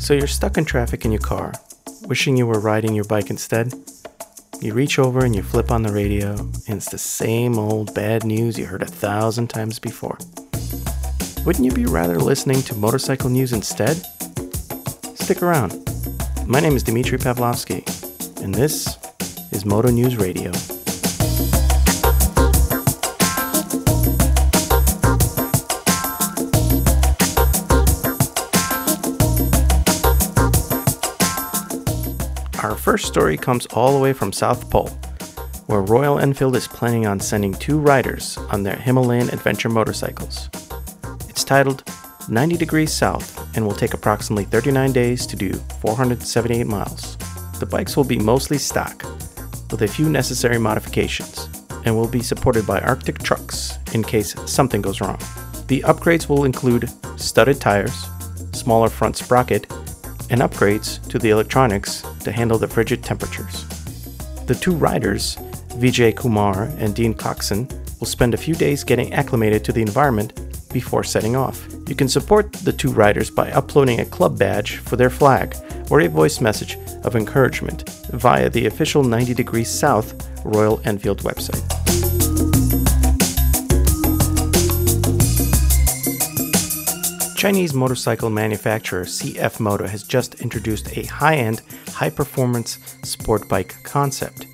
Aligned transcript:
So 0.00 0.14
you're 0.14 0.26
stuck 0.26 0.56
in 0.56 0.64
traffic 0.64 1.04
in 1.04 1.12
your 1.12 1.20
car, 1.20 1.52
wishing 2.06 2.36
you 2.36 2.46
were 2.46 2.58
riding 2.58 2.94
your 2.94 3.04
bike 3.04 3.28
instead? 3.28 3.72
You 4.60 4.72
reach 4.72 4.98
over 4.98 5.24
and 5.26 5.36
you 5.36 5.42
flip 5.42 5.70
on 5.70 5.82
the 5.82 5.92
radio, 5.92 6.30
and 6.66 6.78
it's 6.78 6.88
the 6.90 6.98
same 6.98 7.58
old 7.58 7.94
bad 7.94 8.24
news 8.24 8.58
you 8.58 8.64
heard 8.64 8.82
a 8.82 8.86
thousand 8.86 9.48
times 9.48 9.78
before. 9.78 10.18
Wouldn't 11.44 11.64
you 11.64 11.72
be 11.72 11.84
rather 11.84 12.18
listening 12.18 12.62
to 12.62 12.74
motorcycle 12.74 13.28
news 13.28 13.52
instead? 13.52 13.98
Stick 15.14 15.42
around. 15.42 15.78
My 16.46 16.60
name 16.60 16.74
is 16.74 16.82
Dmitry 16.82 17.18
Pavlovsky, 17.18 17.84
and 18.42 18.54
this 18.54 18.96
is 19.52 19.66
Moto 19.66 19.90
News 19.90 20.16
Radio. 20.16 20.50
First 32.90 33.06
story 33.06 33.36
comes 33.36 33.66
all 33.66 33.92
the 33.92 34.00
way 34.00 34.12
from 34.12 34.32
South 34.32 34.68
Pole, 34.68 34.88
where 35.66 35.80
Royal 35.80 36.18
Enfield 36.18 36.56
is 36.56 36.66
planning 36.66 37.06
on 37.06 37.20
sending 37.20 37.54
two 37.54 37.78
riders 37.78 38.36
on 38.50 38.64
their 38.64 38.74
Himalayan 38.74 39.28
adventure 39.28 39.68
motorcycles. 39.68 40.50
It's 41.28 41.44
titled 41.44 41.84
90 42.28 42.56
Degrees 42.56 42.92
South 42.92 43.56
and 43.56 43.64
will 43.64 43.76
take 43.76 43.94
approximately 43.94 44.42
39 44.42 44.90
days 44.90 45.24
to 45.28 45.36
do 45.36 45.52
478 45.80 46.66
miles. 46.66 47.16
The 47.60 47.66
bikes 47.66 47.96
will 47.96 48.02
be 48.02 48.18
mostly 48.18 48.58
stock, 48.58 49.04
with 49.70 49.82
a 49.82 49.86
few 49.86 50.08
necessary 50.08 50.58
modifications, 50.58 51.48
and 51.84 51.94
will 51.94 52.08
be 52.08 52.24
supported 52.24 52.66
by 52.66 52.80
Arctic 52.80 53.20
trucks 53.20 53.78
in 53.94 54.02
case 54.02 54.34
something 54.50 54.82
goes 54.82 55.00
wrong. 55.00 55.20
The 55.68 55.82
upgrades 55.82 56.28
will 56.28 56.42
include 56.42 56.90
studded 57.14 57.60
tires, 57.60 58.08
smaller 58.50 58.88
front 58.88 59.16
sprocket, 59.16 59.70
and 60.28 60.40
upgrades 60.40 61.00
to 61.08 61.20
the 61.20 61.30
electronics 61.30 62.04
to 62.20 62.32
handle 62.32 62.58
the 62.58 62.68
frigid 62.68 63.02
temperatures. 63.02 63.64
The 64.46 64.54
two 64.54 64.72
riders, 64.72 65.36
Vijay 65.78 66.16
Kumar 66.16 66.64
and 66.78 66.94
Dean 66.94 67.14
Coxson, 67.14 67.68
will 67.98 68.06
spend 68.06 68.34
a 68.34 68.38
few 68.38 68.54
days 68.54 68.84
getting 68.84 69.12
acclimated 69.12 69.64
to 69.64 69.72
the 69.72 69.82
environment 69.82 70.32
before 70.72 71.04
setting 71.04 71.36
off. 71.36 71.66
You 71.88 71.94
can 71.94 72.08
support 72.08 72.52
the 72.52 72.72
two 72.72 72.90
riders 72.90 73.30
by 73.30 73.50
uploading 73.52 74.00
a 74.00 74.04
club 74.04 74.38
badge 74.38 74.76
for 74.76 74.96
their 74.96 75.10
flag 75.10 75.56
or 75.90 76.00
a 76.00 76.08
voice 76.08 76.40
message 76.40 76.76
of 77.04 77.16
encouragement 77.16 77.88
via 78.10 78.48
the 78.48 78.66
official 78.66 79.02
90 79.02 79.34
Degrees 79.34 79.68
South 79.68 80.14
Royal 80.44 80.80
Enfield 80.84 81.22
website. 81.22 81.99
Chinese 87.40 87.72
motorcycle 87.72 88.28
manufacturer 88.28 89.04
CF 89.04 89.60
Moto 89.60 89.86
has 89.86 90.02
just 90.02 90.42
introduced 90.42 90.94
a 90.94 91.04
high 91.04 91.36
end, 91.36 91.62
high 91.88 92.10
performance 92.10 92.98
sport 93.02 93.48
bike 93.48 93.74
concept. 93.82 94.44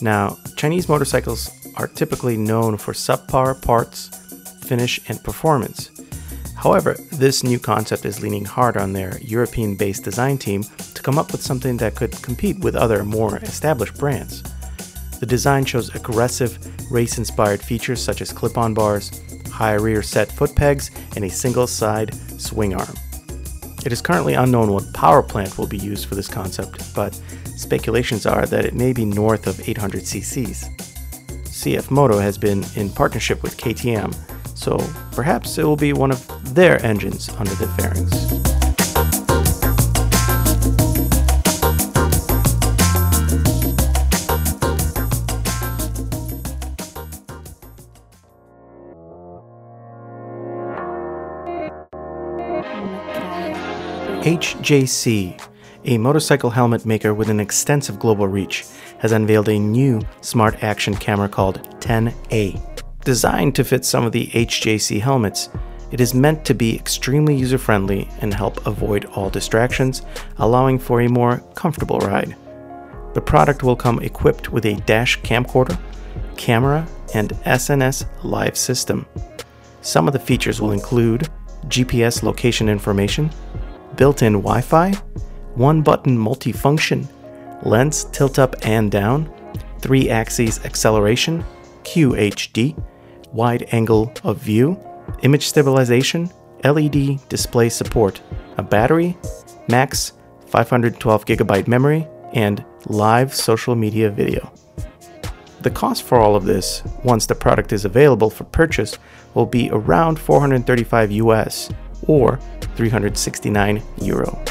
Now, 0.00 0.38
Chinese 0.56 0.88
motorcycles 0.88 1.50
are 1.76 1.86
typically 1.86 2.38
known 2.38 2.78
for 2.78 2.94
subpar 2.94 3.60
parts, 3.60 4.08
finish, 4.64 4.98
and 5.10 5.22
performance. 5.22 5.90
However, 6.56 6.96
this 7.12 7.44
new 7.44 7.58
concept 7.58 8.06
is 8.06 8.22
leaning 8.22 8.46
hard 8.46 8.78
on 8.78 8.94
their 8.94 9.18
European 9.18 9.76
based 9.76 10.02
design 10.02 10.38
team 10.38 10.62
to 10.94 11.02
come 11.02 11.18
up 11.18 11.32
with 11.32 11.42
something 11.42 11.76
that 11.76 11.96
could 11.96 12.12
compete 12.22 12.60
with 12.60 12.76
other 12.76 13.04
more 13.04 13.36
established 13.40 13.98
brands. 13.98 14.42
The 15.20 15.26
design 15.26 15.66
shows 15.66 15.94
aggressive, 15.94 16.58
race 16.90 17.18
inspired 17.18 17.60
features 17.60 18.02
such 18.02 18.22
as 18.22 18.32
clip 18.32 18.56
on 18.56 18.72
bars, 18.72 19.10
high 19.52 19.74
rear 19.74 20.02
set 20.02 20.32
foot 20.32 20.56
pegs, 20.56 20.90
and 21.14 21.24
a 21.24 21.30
single 21.30 21.66
side 21.66 22.14
swing 22.40 22.74
arm. 22.74 22.94
It 23.84 23.92
is 23.92 24.00
currently 24.00 24.34
unknown 24.34 24.72
what 24.72 24.92
power 24.94 25.22
plant 25.22 25.58
will 25.58 25.66
be 25.66 25.78
used 25.78 26.06
for 26.06 26.14
this 26.14 26.28
concept, 26.28 26.94
but 26.94 27.20
speculations 27.56 28.26
are 28.26 28.46
that 28.46 28.64
it 28.64 28.74
may 28.74 28.92
be 28.92 29.04
north 29.04 29.46
of 29.46 29.68
800 29.68 30.02
cc's. 30.02 30.68
CF 31.48 31.90
Moto 31.90 32.18
has 32.18 32.38
been 32.38 32.64
in 32.76 32.90
partnership 32.90 33.42
with 33.42 33.56
KTM, 33.56 34.14
so 34.56 34.78
perhaps 35.12 35.58
it 35.58 35.64
will 35.64 35.76
be 35.76 35.92
one 35.92 36.10
of 36.10 36.54
their 36.54 36.84
engines 36.84 37.28
under 37.30 37.54
the 37.54 37.68
fairings. 37.68 38.61
HJC, 54.22 55.48
a 55.84 55.98
motorcycle 55.98 56.50
helmet 56.50 56.86
maker 56.86 57.12
with 57.12 57.28
an 57.28 57.40
extensive 57.40 57.98
global 57.98 58.28
reach, 58.28 58.64
has 58.98 59.10
unveiled 59.10 59.48
a 59.48 59.58
new 59.58 60.00
smart 60.20 60.62
action 60.62 60.94
camera 60.94 61.28
called 61.28 61.60
10A. 61.80 62.84
Designed 63.04 63.56
to 63.56 63.64
fit 63.64 63.84
some 63.84 64.04
of 64.04 64.12
the 64.12 64.28
HJC 64.28 65.00
helmets, 65.00 65.48
it 65.90 66.00
is 66.00 66.14
meant 66.14 66.44
to 66.44 66.54
be 66.54 66.76
extremely 66.76 67.34
user 67.34 67.58
friendly 67.58 68.08
and 68.20 68.32
help 68.32 68.64
avoid 68.64 69.06
all 69.06 69.28
distractions, 69.28 70.02
allowing 70.38 70.78
for 70.78 71.00
a 71.00 71.08
more 71.08 71.38
comfortable 71.54 71.98
ride. 71.98 72.36
The 73.14 73.20
product 73.20 73.62
will 73.62 73.76
come 73.76 73.98
equipped 73.98 74.52
with 74.52 74.64
a 74.66 74.76
dash 74.86 75.20
camcorder, 75.20 75.78
camera, 76.36 76.86
and 77.12 77.30
SNS 77.44 78.06
live 78.22 78.56
system. 78.56 79.04
Some 79.80 80.06
of 80.06 80.12
the 80.12 80.20
features 80.20 80.60
will 80.60 80.70
include 80.70 81.28
GPS 81.68 82.22
location 82.22 82.68
information, 82.68 83.30
built 83.96 84.22
in 84.22 84.34
Wi 84.34 84.60
Fi, 84.60 84.92
one 85.54 85.82
button 85.82 86.16
multifunction, 86.16 87.08
lens 87.62 88.04
tilt 88.04 88.38
up 88.38 88.54
and 88.62 88.90
down, 88.90 89.32
3 89.80 90.10
axes 90.10 90.64
acceleration, 90.64 91.44
QHD, 91.84 92.82
wide 93.32 93.68
angle 93.72 94.12
of 94.24 94.38
view, 94.38 94.78
image 95.22 95.46
stabilization, 95.46 96.30
LED 96.64 97.18
display 97.28 97.68
support, 97.68 98.20
a 98.56 98.62
battery, 98.62 99.16
max 99.68 100.12
512GB 100.50 101.66
memory, 101.66 102.06
and 102.34 102.64
live 102.86 103.34
social 103.34 103.74
media 103.74 104.10
video. 104.10 104.52
The 105.62 105.70
cost 105.70 106.02
for 106.02 106.18
all 106.18 106.34
of 106.34 106.44
this, 106.44 106.82
once 107.04 107.26
the 107.26 107.34
product 107.34 107.72
is 107.72 107.84
available 107.84 108.30
for 108.30 108.44
purchase, 108.44 108.98
will 109.34 109.46
be 109.46 109.70
around 109.72 110.18
435 110.18 111.12
US 111.12 111.70
or 112.06 112.38
369 112.76 113.82
euro. 114.00 114.42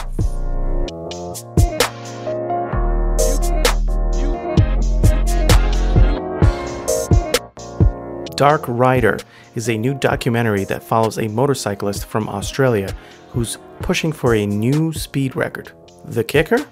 Dark 8.35 8.63
Rider 8.67 9.19
is 9.53 9.69
a 9.69 9.77
new 9.77 9.93
documentary 9.93 10.63
that 10.63 10.81
follows 10.81 11.19
a 11.19 11.27
motorcyclist 11.27 12.05
from 12.05 12.27
Australia 12.27 12.95
who's 13.29 13.59
pushing 13.81 14.11
for 14.11 14.33
a 14.33 14.45
new 14.45 14.91
speed 14.93 15.35
record. 15.35 15.71
The 16.05 16.23
kicker? 16.23 16.65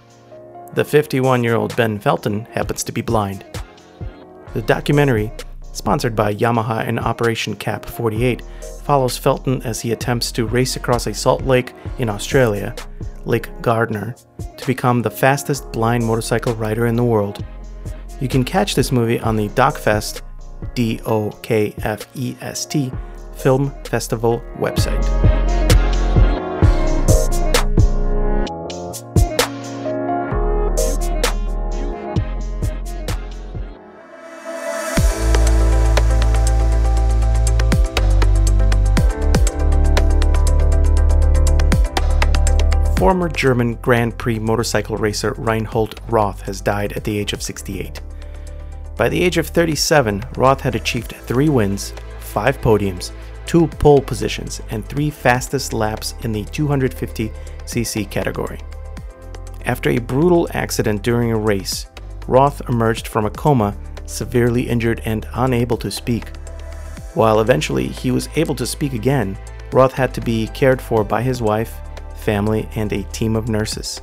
The 0.74 0.84
51 0.84 1.44
year 1.44 1.56
old 1.56 1.75
Ben 1.75 2.00
Felten 2.00 2.48
happens 2.48 2.84
to 2.86 2.92
be 2.92 3.02
blind. 3.02 3.46
The 4.53 4.64
documentary, 4.64 5.31
sponsored 5.80 6.14
by 6.14 6.36
Yamaha 6.36 6.86
and 6.86 7.00
Operation 7.00 7.56
Cap 7.56 7.86
48, 7.86 8.44
follows 8.84 9.18
Felten 9.18 9.66
as 9.66 9.80
he 9.80 9.94
attempts 9.94 10.32
to 10.34 10.46
race 10.46 10.76
across 10.76 11.08
a 11.08 11.14
salt 11.14 11.44
lake 11.44 11.74
in 11.98 12.10
Australia, 12.10 12.76
Lake 13.24 13.48
Gairdner, 13.62 14.14
to 14.58 14.68
become 14.68 15.02
the 15.02 15.10
fastest 15.10 15.72
blind 15.72 16.06
motorcycle 16.06 16.54
rider 16.56 16.86
in 16.86 16.98
the 16.98 17.04
world. 17.04 17.44
You 18.20 18.28
can 18.28 18.44
catch 18.44 18.76
this 18.76 18.92
movie 18.92 19.22
on 19.22 19.38
the 19.38 19.48
DocFest, 19.50 20.22
D 20.76 21.00
O 21.06 21.30
K 21.42 21.74
F 21.84 22.06
E 22.14 22.36
S 22.42 22.66
T, 22.66 22.92
Film 23.38 23.72
Festival 23.86 24.44
website. 24.58 25.39
Former 43.00 43.30
German 43.30 43.75
Grand 43.75 44.18
Prix 44.18 44.40
motorcycle 44.40 44.98
racer 44.98 45.34
Reinhold 45.38 46.01
Roth 46.10 46.42
has 46.42 46.60
died 46.60 46.92
at 46.92 47.06
the 47.06 47.18
age 47.18 47.31
of 47.31 47.42
68. 47.42 48.01
By 48.98 49.07
the 49.07 49.24
age 49.24 49.38
of 49.38 49.48
37, 49.48 50.22
Roth 50.36 50.60
had 50.60 50.75
achieved 50.75 51.13
three 51.16 51.48
wins, 51.48 51.94
five 52.19 52.60
podiums, 52.60 53.12
two 53.46 53.68
pole 53.68 54.01
positions, 54.01 54.62
and 54.69 54.86
three 54.86 55.10
fastest 55.10 55.72
laps 55.72 56.13
in 56.24 56.34
the 56.34 56.44
250cc 56.44 58.12
category. 58.12 58.60
After 59.63 59.92
a 59.92 60.00
brutal 60.00 60.50
accident 60.51 61.01
during 61.01 61.31
a 61.31 61.40
race, 61.40 61.88
Roth 62.28 62.62
emerged 62.68 63.07
from 63.07 63.25
a 63.25 63.31
coma, 63.31 63.78
severely 64.07 64.68
injured 64.68 65.01
and 65.06 65.25
unable 65.36 65.78
to 65.78 65.90
speak. 65.90 66.36
While 67.13 67.40
eventually 67.40 67.88
he 67.88 68.12
was 68.12 68.28
able 68.36 68.56
to 68.56 68.68
speak 68.68 68.92
again, 68.92 69.38
Roth 69.72 69.94
had 69.94 70.13
to 70.16 70.22
be 70.22 70.48
cared 70.48 70.81
for 70.81 71.06
by 71.06 71.22
his 71.22 71.42
wife, 71.42 71.80
family 72.30 72.70
and 72.76 72.94
a 72.94 73.02
team 73.06 73.36
of 73.36 73.50
nurses. 73.50 74.02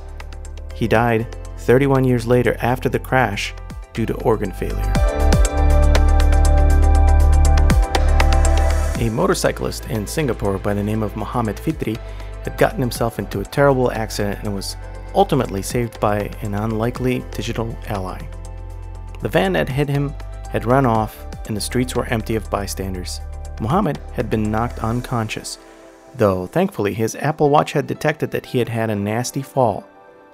He 0.75 0.85
died 0.85 1.33
31 1.59 2.03
years 2.03 2.27
later 2.27 2.57
after 2.59 2.89
the 2.89 2.99
crash 2.99 3.53
due 3.93 4.05
to 4.05 4.15
organ 4.15 4.51
failure. 4.51 4.91
A 8.99 9.09
motorcyclist 9.09 9.85
in 9.89 10.05
Singapore 10.05 10.57
by 10.57 10.73
the 10.73 10.83
name 10.83 11.03
of 11.03 11.15
Mohammed 11.15 11.57
Fitri 11.57 11.95
had 12.43 12.57
gotten 12.57 12.81
himself 12.81 13.17
into 13.17 13.39
a 13.39 13.45
terrible 13.45 13.93
accident 13.93 14.39
and 14.43 14.53
was 14.53 14.75
ultimately 15.15 15.61
saved 15.61 15.97
by 16.01 16.29
an 16.41 16.53
unlikely 16.53 17.23
digital 17.31 17.77
ally. 17.87 18.19
The 19.21 19.29
van 19.29 19.53
that 19.53 19.69
hit 19.69 19.87
him 19.87 20.13
had 20.51 20.65
run 20.65 20.85
off 20.85 21.15
and 21.47 21.55
the 21.55 21.61
streets 21.61 21.95
were 21.95 22.07
empty 22.07 22.35
of 22.35 22.49
bystanders. 22.49 23.21
Mohammed 23.61 23.99
had 24.11 24.29
been 24.29 24.51
knocked 24.51 24.83
unconscious, 24.83 25.59
though 26.17 26.47
thankfully 26.47 26.93
his 26.93 27.15
Apple 27.15 27.49
Watch 27.49 27.73
had 27.73 27.87
detected 27.87 28.31
that 28.31 28.47
he 28.47 28.59
had 28.59 28.69
had 28.69 28.89
a 28.89 28.95
nasty 28.95 29.41
fall. 29.41 29.87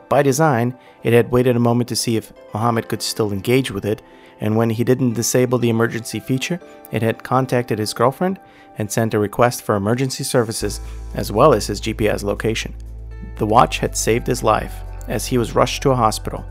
By 0.09 0.21
design, 0.21 0.77
it 1.01 1.13
had 1.13 1.31
waited 1.31 1.55
a 1.55 1.59
moment 1.59 1.89
to 1.89 1.95
see 1.95 2.17
if 2.17 2.33
Mohammed 2.53 2.87
could 2.87 3.01
still 3.01 3.31
engage 3.31 3.71
with 3.71 3.85
it, 3.85 4.01
and 4.39 4.55
when 4.55 4.69
he 4.69 4.83
didn't 4.83 5.13
disable 5.13 5.57
the 5.57 5.69
emergency 5.69 6.19
feature, 6.19 6.59
it 6.91 7.01
had 7.01 7.23
contacted 7.23 7.79
his 7.79 7.93
girlfriend 7.93 8.39
and 8.77 8.91
sent 8.91 9.13
a 9.13 9.19
request 9.19 9.63
for 9.63 9.75
emergency 9.75 10.23
services 10.23 10.79
as 11.15 11.31
well 11.31 11.53
as 11.53 11.67
his 11.67 11.81
GPS 11.81 12.23
location. 12.23 12.75
The 13.37 13.45
watch 13.45 13.79
had 13.79 13.95
saved 13.95 14.27
his 14.27 14.43
life 14.43 14.81
as 15.07 15.25
he 15.25 15.37
was 15.37 15.55
rushed 15.55 15.81
to 15.83 15.91
a 15.91 15.95
hospital. 15.95 16.45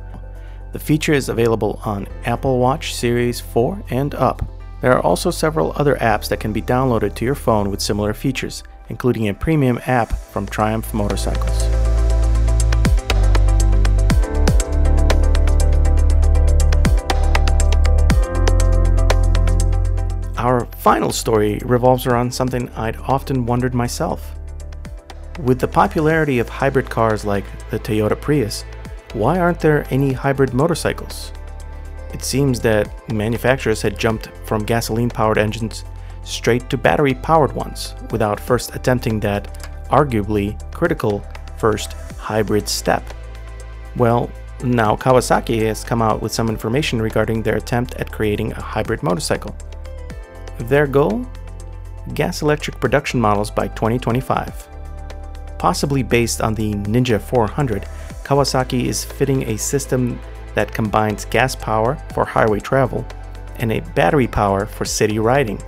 The 0.73 0.79
feature 0.79 1.13
is 1.13 1.29
available 1.29 1.81
on 1.85 2.09
Apple 2.25 2.59
Watch 2.59 2.95
Series 2.95 3.41
4 3.41 3.85
and 3.91 4.15
up. 4.15 4.43
There 4.81 4.93
are 4.93 5.03
also 5.03 5.31
several 5.31 5.73
other 5.77 5.97
apps 5.97 6.29
that 6.29 6.41
can 6.41 6.53
be 6.53 6.63
downloaded 6.63 7.15
to 7.17 7.25
your 7.25 7.35
phone 7.35 7.71
with 7.71 7.81
similar 7.81 8.15
features, 8.15 8.65
including 8.93 9.29
a 9.29 9.35
premium 9.35 9.81
app 9.87 10.13
from 10.13 10.47
Triumph 10.47 10.93
Motorcycles. 10.93 11.63
Our 20.37 20.67
final 20.77 21.11
story 21.11 21.59
revolves 21.65 22.07
around 22.07 22.35
something 22.35 22.69
I'd 22.77 22.99
often 22.99 23.47
wondered 23.47 23.73
myself. 23.75 24.33
With 25.41 25.59
the 25.59 25.69
popularity 25.69 26.39
of 26.39 26.51
hybrid 26.51 26.91
cars 26.91 27.25
like 27.25 27.47
the 27.71 27.79
Toyota 27.79 28.21
Prius, 28.21 28.63
why 29.15 29.39
aren't 29.39 29.61
there 29.61 29.87
any 29.89 30.13
hybrid 30.13 30.53
motorcycles? 30.53 31.33
It 32.13 32.23
seems 32.23 32.61
that 32.61 32.91
manufacturers 33.11 33.81
had 33.81 33.99
jumped 33.99 34.27
from 34.45 34.67
gasoline 34.67 35.09
powered 35.09 35.39
engines 35.39 35.85
straight 36.25 36.69
to 36.71 36.77
battery 36.77 37.15
powered 37.15 37.53
ones 37.53 37.95
without 38.11 38.39
first 38.39 38.75
attempting 38.75 39.21
that 39.21 39.69
arguably 39.91 40.59
critical 40.73 41.25
first 41.59 41.93
hybrid 42.19 42.69
step. 42.69 43.03
Well, 43.97 44.31
now 44.65 44.97
Kawasaki 44.97 45.67
has 45.67 45.85
come 45.85 46.01
out 46.01 46.23
with 46.23 46.33
some 46.33 46.49
information 46.49 47.03
regarding 47.03 47.43
their 47.43 47.57
attempt 47.57 47.95
at 47.97 48.13
creating 48.13 48.53
a 48.53 48.63
hybrid 48.63 49.03
motorcycle. 49.03 49.55
Their 50.59 50.87
goal? 50.87 51.27
Gas 52.15 52.43
electric 52.43 52.81
production 52.81 53.21
models 53.21 53.51
by 53.51 53.69
2025. 53.69 54.69
Possibly 55.59 56.03
based 56.03 56.41
on 56.41 56.55
the 56.55 56.75
Ninja 56.75 57.21
400, 57.21 57.87
Kawasaki 58.25 58.87
is 58.87 59.05
fitting 59.05 59.43
a 59.49 59.59
system 59.59 60.19
that 60.55 60.73
combines 60.73 61.25
gas 61.25 61.55
power 61.55 61.97
for 62.15 62.25
highway 62.25 62.61
travel 62.61 63.05
and 63.57 63.73
a 63.73 63.81
battery 63.95 64.27
power 64.27 64.67
for 64.67 64.85
city 64.85 65.19
riding. 65.19 65.63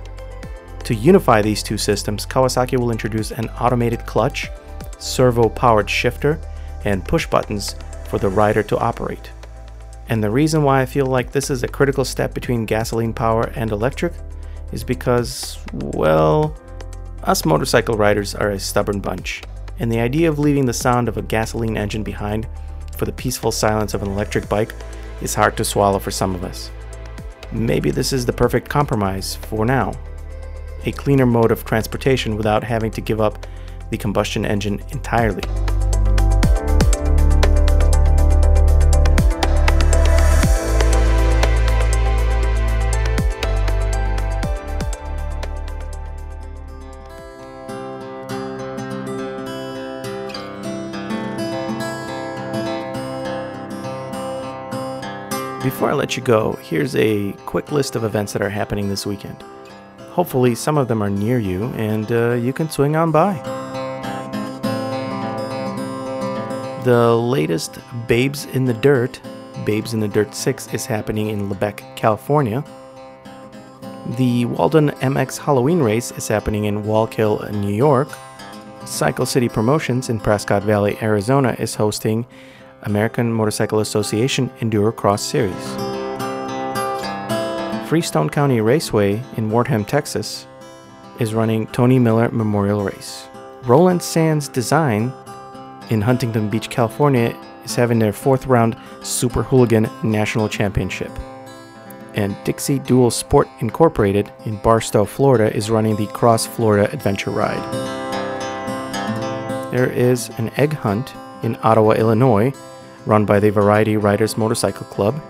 To 0.85 0.93
unify 0.93 1.41
these 1.41 1.63
two 1.63 1.79
systems, 1.79 2.27
Kawasaki 2.27 2.79
will 2.79 2.91
introduce 2.91 3.31
an 3.31 3.49
automated 3.59 4.05
clutch, 4.05 4.49
servo 4.99 5.49
powered 5.49 5.89
shifter, 5.89 6.39
and 6.83 7.03
push 7.03 7.25
buttons 7.25 7.75
for 8.07 8.19
the 8.19 8.29
rider 8.29 8.61
to 8.61 8.77
operate. 8.77 9.31
And 10.09 10.23
the 10.23 10.29
reason 10.29 10.61
why 10.61 10.81
I 10.81 10.85
feel 10.85 11.07
like 11.07 11.31
this 11.31 11.49
is 11.49 11.63
a 11.63 11.67
critical 11.67 12.05
step 12.05 12.35
between 12.35 12.67
gasoline 12.67 13.13
power 13.13 13.51
and 13.55 13.71
electric 13.71 14.13
is 14.71 14.83
because, 14.83 15.57
well, 15.73 16.55
us 17.23 17.45
motorcycle 17.45 17.97
riders 17.97 18.35
are 18.35 18.51
a 18.51 18.59
stubborn 18.59 18.99
bunch, 18.99 19.41
and 19.79 19.91
the 19.91 19.99
idea 19.99 20.29
of 20.29 20.37
leaving 20.37 20.67
the 20.67 20.73
sound 20.73 21.07
of 21.07 21.17
a 21.17 21.23
gasoline 21.23 21.77
engine 21.77 22.03
behind 22.03 22.47
for 22.95 23.05
the 23.05 23.11
peaceful 23.11 23.51
silence 23.51 23.95
of 23.95 24.03
an 24.03 24.09
electric 24.09 24.47
bike 24.47 24.73
is 25.23 25.33
hard 25.33 25.57
to 25.57 25.65
swallow 25.65 25.97
for 25.97 26.11
some 26.11 26.35
of 26.35 26.43
us. 26.43 26.69
Maybe 27.51 27.89
this 27.89 28.13
is 28.13 28.23
the 28.23 28.33
perfect 28.33 28.69
compromise 28.69 29.35
for 29.35 29.65
now. 29.65 29.93
A 30.87 30.91
cleaner 30.91 31.25
mode 31.25 31.51
of 31.51 31.65
transportation 31.65 32.37
without 32.37 32.63
having 32.63 32.91
to 32.91 33.01
give 33.01 33.19
up 33.19 33.47
the 33.89 33.97
combustion 33.97 34.45
engine 34.45 34.83
entirely. 34.91 35.41
Before 55.63 55.89
I 55.89 55.93
let 55.93 56.15
you 56.15 56.21
go, 56.21 56.53
here's 56.61 56.95
a 56.95 57.31
quick 57.47 57.71
list 57.71 57.95
of 57.95 58.03
events 58.03 58.33
that 58.33 58.43
are 58.43 58.51
happening 58.51 58.87
this 58.87 59.03
weekend. 59.07 59.43
Hopefully, 60.15 60.55
some 60.55 60.77
of 60.77 60.87
them 60.87 61.03
are 61.03 61.09
near 61.09 61.39
you 61.39 61.65
and 61.75 62.09
uh, 62.09 62.35
you 62.35 62.53
can 62.53 62.69
swing 62.69 62.95
on 62.95 63.11
by. 63.11 63.33
The 66.85 67.13
latest 67.13 67.79
Babes 68.07 68.45
in 68.45 68.63
the 68.63 68.73
Dirt, 68.73 69.19
Babes 69.65 69.93
in 69.93 69.99
the 69.99 70.07
Dirt 70.07 70.33
6, 70.33 70.73
is 70.73 70.85
happening 70.85 71.27
in 71.27 71.49
Lebec, 71.49 71.97
California. 71.97 72.63
The 74.17 74.45
Walden 74.45 74.91
MX 75.01 75.37
Halloween 75.37 75.79
race 75.79 76.11
is 76.11 76.29
happening 76.29 76.63
in 76.63 76.83
Wallkill, 76.83 77.51
New 77.51 77.73
York. 77.73 78.07
Cycle 78.85 79.25
City 79.25 79.49
Promotions 79.49 80.07
in 80.07 80.21
Prescott 80.21 80.63
Valley, 80.63 80.97
Arizona 81.01 81.57
is 81.59 81.75
hosting 81.75 82.25
American 82.83 83.33
Motorcycle 83.33 83.81
Association 83.81 84.49
Enduro 84.61 84.95
Cross 84.95 85.23
Series. 85.23 85.84
Freestone 87.85 88.31
County 88.31 88.61
Raceway 88.61 89.21
in 89.37 89.51
Wortham, 89.51 89.85
Texas 89.85 90.47
is 91.19 91.35
running 91.35 91.67
Tony 91.67 91.99
Miller 91.99 92.29
Memorial 92.31 92.83
Race. 92.83 93.27
Roland 93.61 94.01
Sands 94.01 94.47
Design 94.47 95.13
in 95.91 96.01
Huntington 96.01 96.49
Beach, 96.49 96.71
California 96.71 97.37
is 97.63 97.75
having 97.75 97.99
their 97.99 98.11
fourth 98.11 98.47
round 98.47 98.75
Super 99.03 99.43
Hooligan 99.43 99.87
National 100.01 100.49
Championship. 100.49 101.11
And 102.15 102.35
Dixie 102.43 102.79
Dual 102.79 103.11
Sport 103.11 103.47
Incorporated 103.59 104.33
in 104.45 104.57
Barstow, 104.57 105.05
Florida 105.05 105.55
is 105.55 105.69
running 105.69 105.95
the 105.95 106.07
Cross 106.07 106.47
Florida 106.47 106.91
Adventure 106.91 107.29
Ride. 107.29 107.61
There 109.71 109.91
is 109.91 110.29
an 110.39 110.49
egg 110.57 110.73
hunt 110.73 111.13
in 111.43 111.55
Ottawa, 111.61 111.91
Illinois 111.91 112.51
run 113.05 113.25
by 113.25 113.39
the 113.39 113.51
Variety 113.51 113.95
Riders 113.95 114.37
Motorcycle 114.37 114.87
Club, 114.87 115.21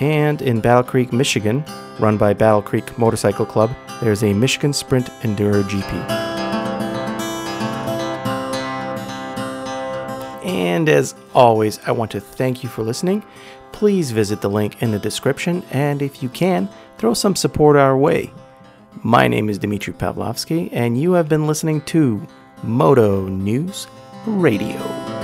and 0.00 0.42
in 0.42 0.60
Battle 0.60 0.82
Creek, 0.82 1.12
Michigan, 1.12 1.64
run 1.98 2.16
by 2.16 2.34
Battle 2.34 2.62
Creek 2.62 2.98
Motorcycle 2.98 3.46
Club, 3.46 3.70
there's 4.00 4.22
a 4.22 4.32
Michigan 4.32 4.72
Sprint 4.72 5.06
Enduro 5.22 5.62
GP. 5.62 6.26
And 10.44 10.88
as 10.88 11.14
always, 11.34 11.78
I 11.86 11.92
want 11.92 12.10
to 12.12 12.20
thank 12.20 12.62
you 12.62 12.68
for 12.68 12.82
listening. 12.82 13.24
Please 13.72 14.10
visit 14.10 14.40
the 14.40 14.50
link 14.50 14.82
in 14.82 14.90
the 14.90 14.98
description, 14.98 15.62
and 15.70 16.02
if 16.02 16.22
you 16.22 16.28
can, 16.28 16.68
throw 16.98 17.14
some 17.14 17.34
support 17.34 17.76
our 17.76 17.96
way. 17.96 18.32
My 19.02 19.28
name 19.28 19.48
is 19.48 19.58
Dmitry 19.58 19.92
Pavlovsky, 19.92 20.70
and 20.72 21.00
you 21.00 21.12
have 21.12 21.28
been 21.28 21.46
listening 21.46 21.80
to 21.82 22.26
Moto 22.62 23.26
News 23.26 23.86
Radio. 24.26 25.15